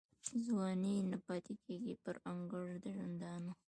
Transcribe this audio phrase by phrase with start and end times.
[0.45, 3.51] ځواني نه پاته کیږي پر انګړ د ژوندانه